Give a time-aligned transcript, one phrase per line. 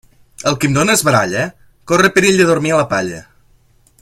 [0.51, 1.45] El qui amb dona es baralla,
[1.93, 3.25] corre perill de dormir a la palla.